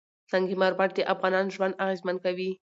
سنگ 0.31 0.49
مرمر 0.61 0.89
د 0.95 0.99
افغانانو 1.13 1.53
ژوند 1.55 1.79
اغېزمن 1.83 2.15
کوي. 2.25 2.51